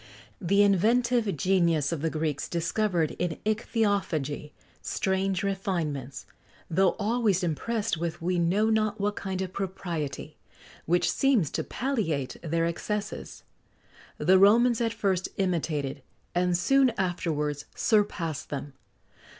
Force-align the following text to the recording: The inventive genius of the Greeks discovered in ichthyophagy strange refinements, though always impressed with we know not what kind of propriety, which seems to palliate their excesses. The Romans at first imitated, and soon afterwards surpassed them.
The 0.41 0.63
inventive 0.63 1.37
genius 1.37 1.91
of 1.91 2.01
the 2.01 2.09
Greeks 2.09 2.49
discovered 2.49 3.11
in 3.19 3.37
ichthyophagy 3.45 4.51
strange 4.81 5.43
refinements, 5.43 6.25
though 6.71 6.95
always 6.97 7.43
impressed 7.43 7.97
with 7.97 8.19
we 8.19 8.39
know 8.39 8.71
not 8.71 8.99
what 8.99 9.15
kind 9.15 9.43
of 9.43 9.53
propriety, 9.53 10.37
which 10.87 11.11
seems 11.11 11.51
to 11.51 11.63
palliate 11.63 12.35
their 12.41 12.65
excesses. 12.65 13.43
The 14.17 14.39
Romans 14.39 14.81
at 14.81 14.91
first 14.91 15.29
imitated, 15.37 16.01
and 16.33 16.57
soon 16.57 16.89
afterwards 16.97 17.65
surpassed 17.75 18.49
them. 18.49 18.73